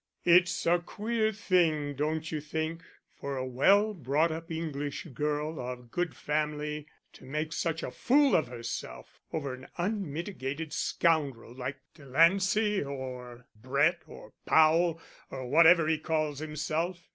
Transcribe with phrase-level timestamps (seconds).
[0.25, 2.81] "It's a queer thing, don't you think,
[3.19, 8.35] for a well brought up English girl of good family to make such a fool
[8.35, 15.99] of herself over an unmitigated scoundrel like Delancey or Brett, or Powell, or whatever he
[15.99, 17.07] calls himself?